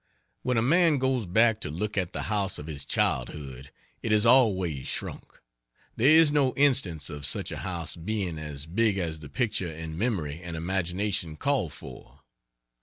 When 0.41 0.57
a 0.57 0.63
man 0.63 0.97
goes 0.97 1.27
back 1.27 1.61
to 1.61 1.69
look 1.69 1.95
at 1.95 2.11
the 2.11 2.23
house 2.23 2.57
of 2.57 2.65
his 2.65 2.85
childhood, 2.85 3.69
it 4.01 4.11
has 4.11 4.25
always 4.25 4.87
shrunk: 4.87 5.39
there 5.95 6.09
is 6.09 6.31
no 6.31 6.55
instance 6.55 7.11
of 7.11 7.23
such 7.23 7.51
a 7.51 7.57
house 7.61 7.95
being 7.95 8.39
as 8.39 8.65
big 8.65 8.97
as 8.97 9.19
the 9.19 9.29
picture 9.29 9.71
in 9.71 9.95
memory 9.95 10.41
and 10.41 10.57
imagination 10.57 11.35
call 11.35 11.69
for. 11.69 12.21